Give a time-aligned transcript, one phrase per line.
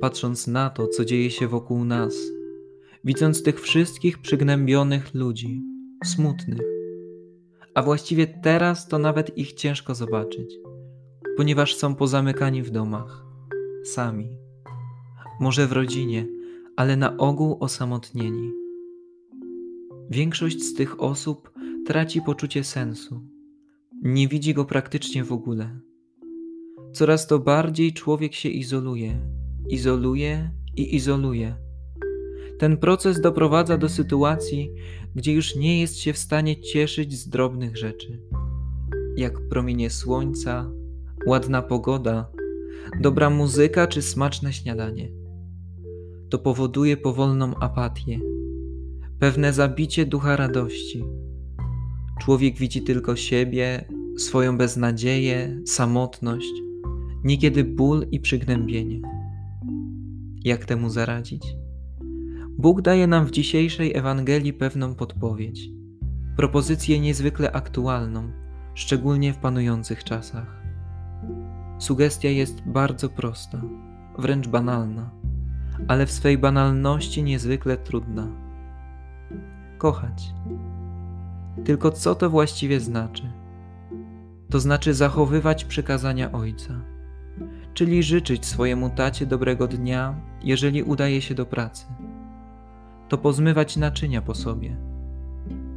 [0.00, 2.14] patrząc na to, co dzieje się wokół nas,
[3.04, 5.62] widząc tych wszystkich przygnębionych ludzi,
[6.04, 6.62] smutnych.
[7.74, 10.54] A właściwie teraz to nawet ich ciężko zobaczyć,
[11.36, 13.24] ponieważ są pozamykani w domach,
[13.84, 14.28] sami.
[15.40, 16.26] Może w rodzinie,
[16.76, 18.52] ale na ogół osamotnieni.
[20.10, 21.50] Większość z tych osób
[21.86, 23.20] traci poczucie sensu.
[24.02, 25.80] Nie widzi go praktycznie w ogóle.
[26.92, 29.37] Coraz to bardziej człowiek się izoluje,
[29.68, 31.54] izoluje i izoluje.
[32.58, 34.70] Ten proces doprowadza do sytuacji,
[35.14, 38.20] gdzie już nie jest się w stanie cieszyć z drobnych rzeczy,
[39.16, 40.70] jak promienie słońca,
[41.26, 42.30] ładna pogoda,
[43.00, 45.12] dobra muzyka czy smaczne śniadanie.
[46.30, 48.20] To powoduje powolną apatię,
[49.18, 51.04] pewne zabicie ducha radości.
[52.20, 53.84] Człowiek widzi tylko siebie,
[54.18, 56.52] swoją beznadzieję, samotność,
[57.24, 59.17] niekiedy ból i przygnębienie.
[60.48, 61.56] Jak temu zaradzić?
[62.58, 65.68] Bóg daje nam w dzisiejszej Ewangelii pewną podpowiedź,
[66.36, 68.32] propozycję niezwykle aktualną,
[68.74, 70.62] szczególnie w panujących czasach.
[71.78, 73.62] Sugestia jest bardzo prosta,
[74.18, 75.10] wręcz banalna,
[75.88, 78.28] ale w swej banalności niezwykle trudna.
[79.78, 80.34] Kochać.
[81.64, 83.32] Tylko co to właściwie znaczy?
[84.50, 86.74] To znaczy zachowywać przykazania Ojca,
[87.74, 91.86] czyli życzyć swojemu tacie dobrego dnia, jeżeli udaje się do pracy.
[93.08, 94.76] To pozmywać naczynia po sobie,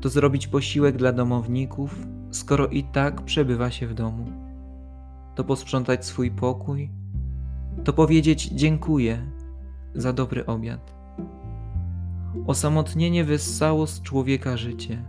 [0.00, 4.26] to zrobić posiłek dla domowników, skoro i tak przebywa się w domu,
[5.34, 6.90] to posprzątać swój pokój,
[7.84, 9.18] to powiedzieć dziękuję
[9.94, 10.94] za dobry obiad.
[12.46, 15.04] Osamotnienie wyssało z człowieka życie,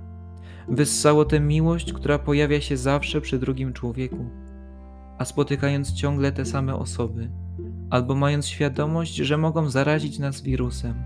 [0.67, 4.29] wyssało tę miłość, która pojawia się zawsze przy drugim człowieku,
[5.17, 7.29] a spotykając ciągle te same osoby,
[7.95, 11.03] albo mając świadomość, że mogą zarazić nas wirusem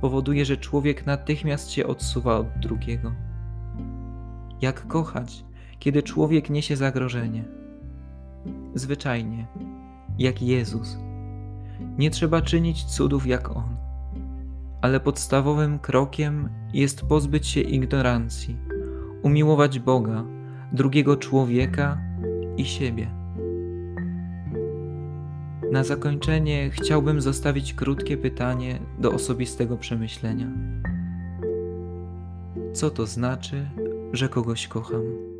[0.00, 3.12] powoduje, że człowiek natychmiast się odsuwa od drugiego.
[4.60, 5.44] Jak kochać,
[5.78, 7.44] kiedy człowiek niesie zagrożenie?
[8.74, 9.46] Zwyczajnie,
[10.18, 10.98] jak Jezus.
[11.98, 13.76] Nie trzeba czynić cudów jak On,
[14.80, 18.56] ale podstawowym krokiem jest pozbyć się ignorancji,
[19.22, 20.24] umiłować Boga,
[20.72, 21.98] drugiego człowieka
[22.56, 23.21] i siebie.
[25.72, 30.46] Na zakończenie chciałbym zostawić krótkie pytanie do osobistego przemyślenia.
[32.72, 33.66] Co to znaczy,
[34.12, 35.31] że kogoś kocham?